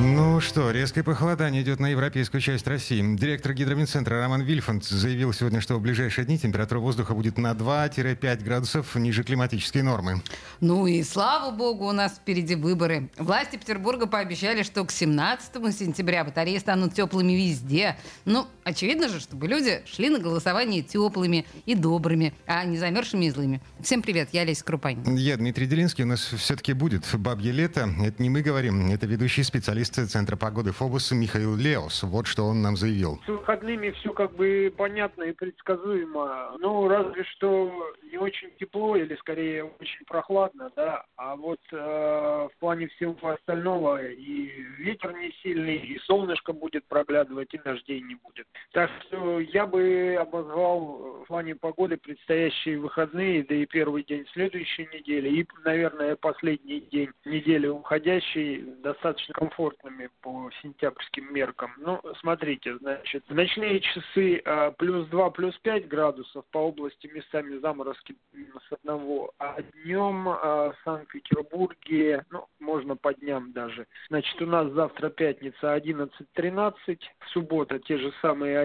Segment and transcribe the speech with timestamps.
[0.00, 3.02] Ну что, резкое похолодание идет на европейскую часть России.
[3.16, 8.42] Директор гидромедцентра Роман Вильфанд заявил сегодня, что в ближайшие дни температура воздуха будет на 2-5
[8.42, 10.22] градусов ниже климатической нормы.
[10.60, 13.10] Ну и слава богу, у нас впереди выборы.
[13.18, 17.96] Власти Петербурга пообещали, что к 17 сентября батареи станут теплыми везде.
[18.24, 23.30] Ну, очевидно же, чтобы люди шли на голосование теплыми и добрыми, а не замерзшими и
[23.30, 23.60] злыми.
[23.80, 25.14] Всем привет, я Леся Крупанин.
[25.16, 27.88] Я Дмитрий Делинский, у нас все-таки будет бабье лето.
[28.02, 32.02] Это не мы говорим, это ведущий специалист специалист Центра погоды Фобус Михаил Леос.
[32.04, 33.20] Вот что он нам заявил.
[33.26, 36.56] С выходными все как бы понятно и предсказуемо.
[36.60, 41.04] Ну, разве что не очень тепло или скорее очень прохладно, да.
[41.16, 47.52] А вот э, в плане всего остального и ветер не сильный, и солнышко будет проглядывать,
[47.52, 48.46] и дождей не будет.
[48.72, 54.88] Так что я бы обозвал в плане погоды предстоящие выходные, да и первый день следующей
[54.92, 61.72] недели, и, наверное, последний день недели уходящей достаточно комфортными по сентябрьским меркам.
[61.78, 67.58] Ну, смотрите, значит, в ночные часы а, плюс 2, плюс 5 градусов по области местами
[67.58, 73.86] заморозки минус 1, а днем а, в Санкт-Петербурге, ну, можно по дням даже.
[74.08, 76.98] Значит, у нас завтра пятница 11-13,
[77.32, 78.58] суббота те же самые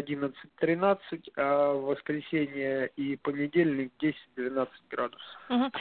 [0.61, 3.91] 11-13, а в воскресенье и понедельник
[4.37, 5.41] 10-12 градусов.
[5.49, 5.71] Угу.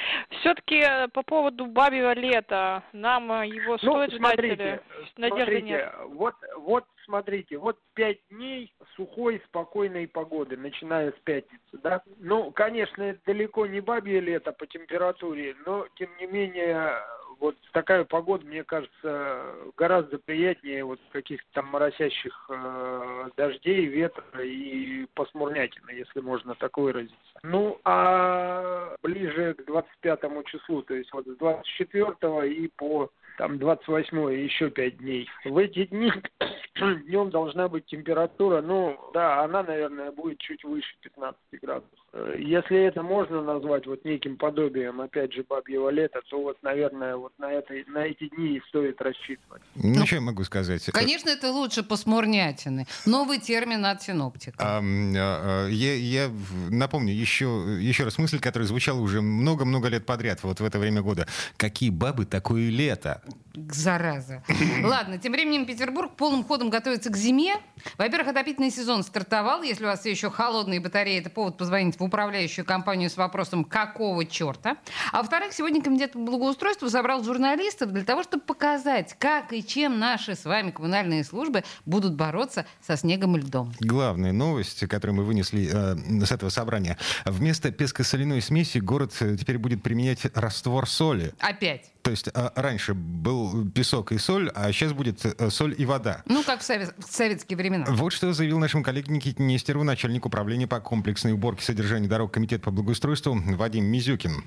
[0.40, 4.82] Все-таки э, по поводу бабьего лета, нам э, его ну, стоит смотрите, ждать
[5.16, 5.94] или надежды смотрите, нет?
[6.08, 12.02] Вот, вот смотрите, вот пять дней сухой, спокойной погоды, начиная с пятницы, да.
[12.18, 17.00] Ну, конечно, это далеко не бабье лето по температуре, но, тем не менее,
[17.40, 25.06] вот такая погода, мне кажется, гораздо приятнее вот каких-то там моросящих э, дождей, ветра и
[25.14, 27.16] посмурнятины, если можно так выразиться.
[27.42, 34.32] Ну, а ближе к 25 числу, то есть вот с 24 и по там 28
[34.32, 35.28] еще 5 дней.
[35.44, 36.10] В эти дни
[37.06, 42.05] днем должна быть температура, ну, да, она, наверное, будет чуть выше 15 градусов.
[42.38, 47.32] Если это можно назвать вот неким подобием, опять же, бабьего лета, то вот, наверное, вот
[47.38, 49.62] на, этой, на эти дни и стоит рассчитывать.
[49.74, 50.84] Ну, ну что я могу сказать?
[50.92, 52.86] Конечно, это лучше посмурнятины.
[53.04, 54.56] Новый термин от синоптика.
[54.58, 56.30] А, а, я, я
[56.70, 61.02] напомню еще, еще раз мысль, которая звучала уже много-много лет подряд, вот в это время
[61.02, 61.26] года.
[61.56, 63.22] Какие бабы, такое лето?
[63.70, 64.42] Зараза.
[64.84, 67.54] Ладно, тем временем Петербург полным ходом готовится к зиме.
[67.96, 69.62] Во-первых, отопительный сезон стартовал.
[69.62, 73.64] Если у вас все еще холодные батареи, это повод позвонить в управляющую компанию с вопросом
[73.64, 74.76] «какого черта?».
[75.12, 79.98] А во-вторых, сегодня Комитет по благоустройству собрал журналистов для того, чтобы показать, как и чем
[79.98, 83.72] наши с вами коммунальные службы будут бороться со снегом и льдом.
[83.80, 86.98] Главная новость, которую мы вынесли э, с этого собрания.
[87.24, 91.32] Вместо песко-соляной смеси город э, теперь будет применять раствор соли.
[91.40, 91.92] Опять?
[92.06, 96.22] То есть а, раньше был песок и соль, а сейчас будет э, соль и вода.
[96.26, 97.84] Ну, как в, совет, в советские времена.
[97.88, 102.62] Вот что заявил нашим коллеге Никите Нестерову, начальник управления по комплексной уборке содержания дорог Комитета
[102.62, 104.44] по благоустройству Вадим Мизюкин.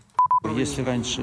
[0.55, 1.22] Если раньше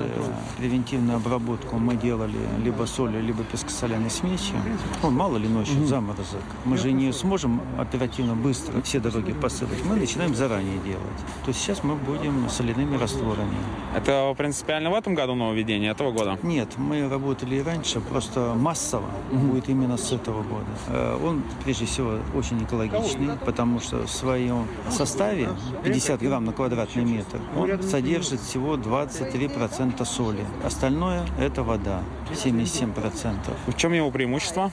[0.59, 4.56] превентивную обработку мы делали либо солью, либо пескосоляной смесью,
[5.03, 9.82] ну, мало ли ночью mm заморозок, мы же не сможем оперативно, быстро все дороги посыпать.
[9.87, 11.19] Мы начинаем заранее делать.
[11.44, 13.56] То есть сейчас мы будем соляными растворами.
[13.94, 16.38] Это принципиально в этом году нововведение, этого года?
[16.43, 20.66] Нет, мы работали и раньше, просто массово mm будет именно с этого года.
[20.88, 25.48] Э, он, прежде всего, очень экологичный, потому что в своем составе
[25.84, 30.44] 50 грамм на квадратный метр он содержит всего 20 23% соли.
[30.65, 32.03] Остальное– это вода,
[32.33, 33.37] 77%.
[33.67, 34.71] В чем его преимущество?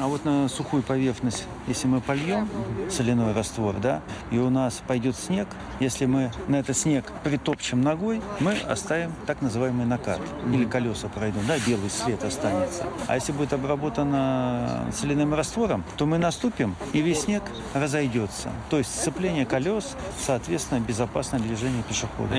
[0.00, 2.48] А вот на сухую поверхность, если мы польем
[2.90, 5.46] соляной раствор, да, и у нас пойдет снег,
[5.78, 10.20] если мы на этот снег притопчем ногой, мы оставим так называемый накат.
[10.52, 12.84] Или колеса пройдут, да, белый след останется.
[13.06, 17.42] А если будет обработано соляным раствором, то мы наступим, и весь снег
[17.74, 18.50] разойдется.
[18.70, 22.37] То есть сцепление колес, соответственно, безопасное движение пешехода.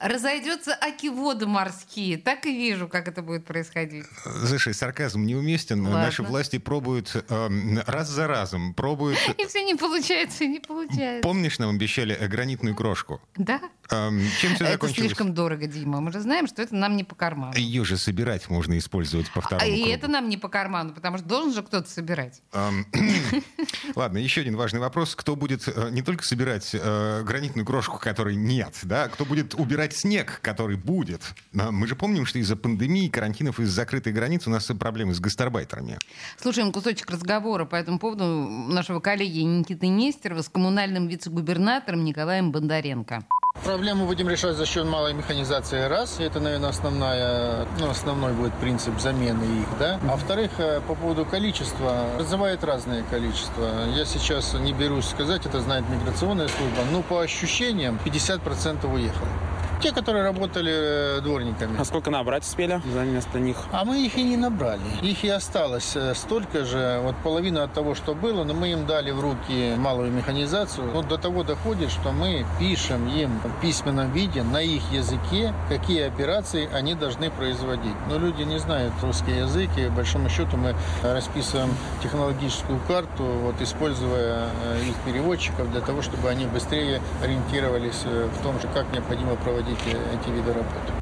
[0.00, 2.18] Разойдется аки-воды морские.
[2.18, 4.04] Так и вижу, как это будет происходить.
[4.46, 5.82] Слушай, сарказм неуместен.
[5.82, 5.98] Ладно.
[6.00, 9.18] Наши власти пробуют эм, раз за разом, пробуют...
[9.38, 11.22] И все не получается, не получается.
[11.22, 13.20] Помнишь, нам обещали э, гранитную крошку?
[13.36, 13.60] Да?
[13.90, 15.06] Эм, чем все это закончилось?
[15.06, 16.00] слишком дорого, Дима.
[16.00, 17.54] Мы же знаем, что это нам не по карману.
[17.56, 19.90] Ее же собирать можно использовать по А второму и кругу.
[19.94, 22.42] это нам не по карману, потому что должен же кто-то собирать.
[22.52, 22.86] Эм,
[23.94, 25.14] Ладно, еще один важный вопрос.
[25.14, 29.87] Кто будет э, не только собирать э, гранитную крошку, которой нет, да, кто будет убирать
[29.92, 31.22] снег, который будет?
[31.52, 35.98] Мы же помним, что из-за пандемии, карантинов, из-за закрытой границы у нас проблемы с гастарбайтерами.
[36.36, 43.24] Слушаем кусочек разговора по этому поводу нашего коллеги Никиты Нестерова с коммунальным вице-губернатором Николаем Бондаренко.
[43.64, 46.20] Проблему будем решать за счет малой механизации раз.
[46.20, 49.98] Это, наверное, основная, ну, основной будет принцип замены их, да.
[50.04, 53.86] А во-вторых, э, по поводу количества, вызывает разное количество.
[53.96, 59.28] Я сейчас не берусь сказать, это знает миграционная служба, но по ощущениям 50% уехало.
[59.80, 61.78] Те, которые работали э, дворниками.
[61.78, 63.56] А сколько набрать успели за вместо них?
[63.70, 64.80] А мы их и не набрали.
[65.02, 68.86] Их и осталось э, столько же, вот половина от того, что было, но мы им
[68.86, 70.90] дали в руки малую механизацию.
[70.90, 76.02] Вот до того доходит, что мы пишем им в письменном виде на их языке, какие
[76.02, 77.94] операции они должны производить.
[78.08, 81.70] Но люди не знают русский язык, и, большому счету, мы расписываем
[82.02, 88.60] технологическую карту, вот, используя э, их переводчиков для того, чтобы они быстрее ориентировались в том
[88.60, 90.92] же, как необходимо проводить э, эти виды работы.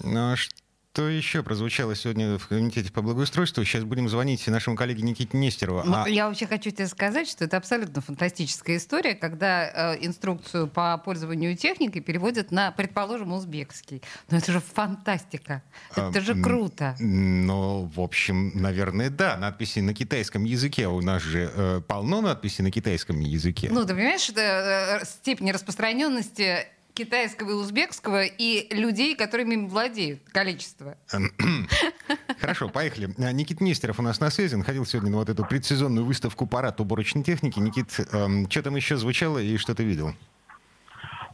[0.00, 3.64] Ну, а что еще прозвучало сегодня в комитете по благоустройству?
[3.64, 5.82] Сейчас будем звонить нашему коллеге Никите Нестерову.
[5.84, 10.68] Ну, А- Я вообще хочу тебе сказать, что это абсолютно фантастическая история, когда э, инструкцию
[10.68, 14.02] по пользованию техникой переводят на, предположим, узбекский.
[14.30, 15.62] Но это же фантастика.
[15.96, 16.94] Это А, же круто.
[17.00, 19.36] Ну, в общем, наверное, да.
[19.36, 20.86] Надписи на китайском языке.
[20.86, 23.68] У нас же э, полно надписей на китайском языке.
[23.72, 30.20] Ну, ты понимаешь, это э, степень распространенности китайского и узбекского и людей, которыми им владеют,
[30.30, 30.96] количество.
[32.40, 33.08] Хорошо, поехали.
[33.18, 34.54] А, Никит Нестеров у нас на связи.
[34.54, 37.58] Он ходил сегодня на вот эту предсезонную выставку «Парад уборочной техники».
[37.58, 40.12] Никит, эм, что там еще звучало и что ты видел?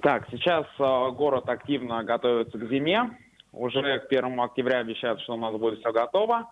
[0.02, 3.10] Так, сейчас э, город активно готовится к зиме.
[3.52, 6.50] Уже к 1 октября обещают, что у нас будет все готово.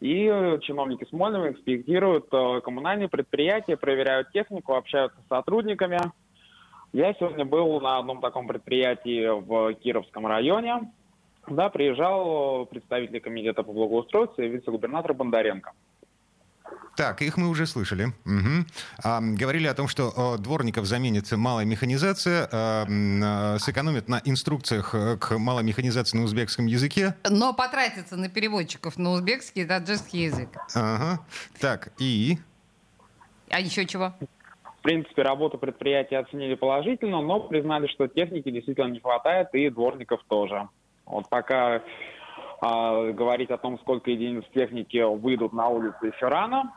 [0.00, 0.26] И
[0.62, 5.98] чиновники Смольного инспектируют э, коммунальные предприятия, проверяют технику, общаются с сотрудниками.
[6.94, 10.92] Я сегодня был на одном таком предприятии в Кировском районе.
[11.48, 15.72] Да, приезжал представитель комитета по благоустройству и вице-губернатор Бондаренко.
[16.96, 18.12] Так, их мы уже слышали.
[18.24, 18.66] Мгм.
[19.02, 24.22] А, говорили о том, что э, дворников заменит малая механизация, э, м, э, сэкономят на
[24.24, 27.16] инструкциях э, к малой механизации на узбекском языке.
[27.28, 30.50] Но потратиться на переводчиков на узбекский и таджикский язык.
[30.76, 31.18] Ага.
[31.60, 32.38] Так, и...
[33.50, 34.14] А еще чего?
[34.84, 40.22] В принципе, работу предприятия оценили положительно, но признали, что техники действительно не хватает и дворников
[40.28, 40.68] тоже.
[41.06, 41.80] Вот пока
[42.60, 46.70] а, говорить о том, сколько единиц техники выйдут на улицу еще рано,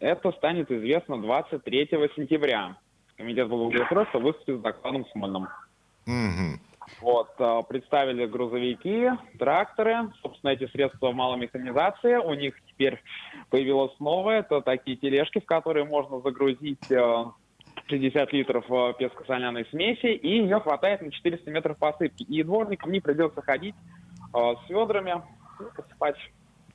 [0.00, 2.76] это станет известно 23 сентября.
[3.16, 5.46] Комитет благоустройства выступит с докладом Смольным.
[6.06, 6.58] Мгм.
[7.00, 12.16] Вот, а, представили грузовики, тракторы, собственно, эти средства малой механизации.
[12.16, 13.00] У них теперь
[13.50, 17.24] появилось новое, это такие тележки, в которые можно загрузить э,
[17.86, 22.22] 60 литров э, песко-соляной смеси, и ее хватает на 400 метров посыпки.
[22.22, 23.74] И дворникам не придется ходить
[24.32, 25.22] э, с ведрами
[25.60, 26.16] и посыпать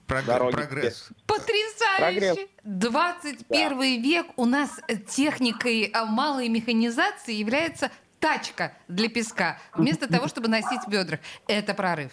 [0.08, 0.56] Прог- Дороги.
[0.56, 1.12] Прогресс.
[1.28, 2.48] Потрясающе!
[2.64, 10.28] 21 век у нас э, техникой э, малой механизации является тачка для песка, вместо того,
[10.28, 11.20] чтобы носить в бедрах.
[11.48, 12.12] Это прорыв.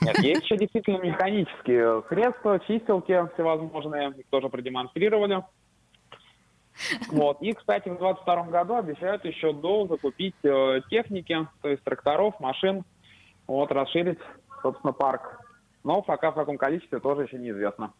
[0.00, 5.42] Нет, есть еще действительно механические средства, чистилки всевозможные, их тоже продемонстрировали.
[7.08, 7.40] Вот.
[7.42, 12.84] И, кстати, в 2022 году обещают еще до закупить э, техники, то есть тракторов, машин,
[13.46, 14.18] вот, расширить,
[14.62, 15.40] собственно, парк.
[15.84, 17.92] Но пока в каком количестве тоже еще неизвестно.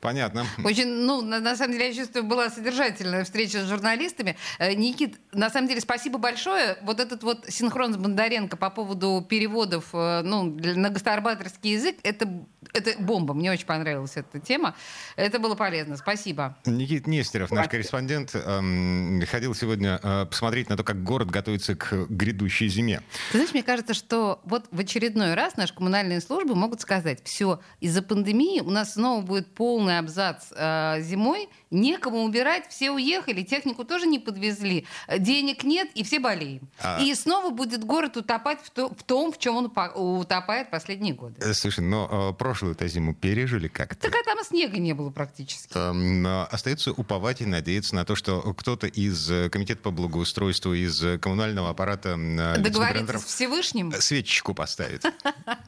[0.00, 0.44] Понятно.
[0.64, 4.36] Очень, ну, на, на самом деле, я чувствую, была содержательная встреча с журналистами.
[4.58, 6.78] Э, Никит, на самом деле, спасибо большое.
[6.82, 11.96] Вот этот вот синхрон с Бондаренко по поводу переводов э, ну, для- на гастарбайтерский язык,
[12.02, 12.26] это,
[12.74, 13.34] это бомба.
[13.34, 14.74] Мне очень понравилась эта тема.
[15.16, 15.96] Это было полезно.
[15.96, 16.56] Спасибо.
[16.66, 22.06] Никит Нестеров, наш корреспондент, эм, ходил сегодня э, посмотреть на то, как город готовится к
[22.08, 23.00] грядущей зиме.
[23.32, 27.60] Ты знаешь, мне кажется, что вот в очередной раз наши коммунальные службы могут сказать, все,
[27.80, 33.84] из-за пандемии у нас снова будет полный абзац э, зимой, некому убирать, все уехали, технику
[33.84, 34.86] тоже не подвезли,
[35.18, 36.68] денег нет, и все болеем.
[36.80, 41.14] А- И снова будет город утопать в, то- в том, в чем он утопает последние
[41.14, 41.34] годы.
[41.40, 44.10] Э, Слушай, но э, прошлую-то зиму пережили как-то.
[44.10, 45.70] Так а там и снега не было практически.
[45.76, 50.74] Эм, э, Остается уповать и надеяться на то, что кто-то из э, комитета по благоустройству,
[50.74, 53.92] из э, коммунального аппарата э, Договориться вице-губернаторов с Всевышним?
[53.92, 55.04] свечечку поставит.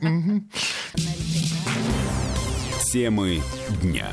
[2.92, 3.40] Темы
[3.82, 4.11] дня.